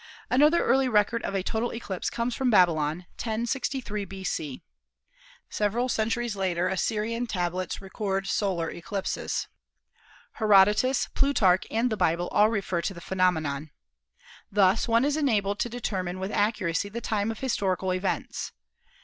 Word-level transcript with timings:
Another 0.31 0.65
early 0.65 0.89
record 0.89 1.21
of 1.21 1.35
a 1.35 1.43
total 1.43 1.71
eclipse 1.71 2.09
comes 2.09 2.33
from 2.33 2.49
Baby 2.49 2.71
lon, 2.71 2.97
1063 3.21 4.03
b.c. 4.05 4.63
Several 5.47 5.87
centuries 5.89 6.35
later 6.35 6.67
Assyrian 6.67 7.27
tablets 7.27 7.83
record 7.83 8.25
solar 8.25 8.71
eclipses. 8.71 9.47
Herodotus, 10.39 11.07
Plutarch 11.13 11.67
and 11.69 11.91
the 11.91 11.97
Bible 11.97 12.29
all 12.31 12.49
refer 12.49 12.81
to 12.81 12.95
the 12.95 12.99
phenomenon. 12.99 13.69
Thus 14.51 14.87
one 14.87 15.05
is 15.05 15.17
enabled 15.17 15.59
to 15.59 15.69
determine 15.69 16.19
with 16.19 16.31
accuracy 16.31 16.89
the 16.89 16.99
time 16.99 17.29
of 17.29 17.41
historical 17.41 17.91
events. 17.93 18.53